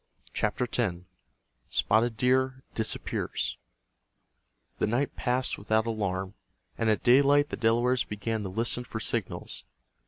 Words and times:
CHAPTER 0.33 0.63
X—SPOTTED 0.65 2.17
DEER 2.17 2.63
DISAPPEARS 2.73 3.55
The 4.79 4.87
night 4.87 5.15
passed 5.15 5.59
without 5.59 5.85
alarm, 5.85 6.33
and 6.75 6.89
at 6.89 7.03
daylight 7.03 7.49
the 7.49 7.55
Delawares 7.55 8.03
began 8.03 8.41
to 8.41 8.49
listen 8.49 8.83
for 8.83 8.99
signals. 8.99 9.63